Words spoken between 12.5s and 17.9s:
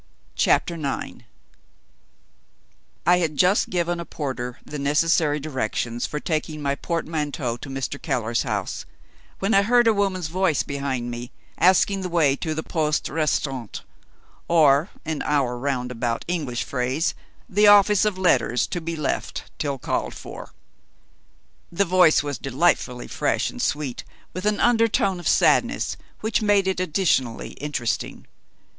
the Poste Restante or, in our roundabout English phrase, the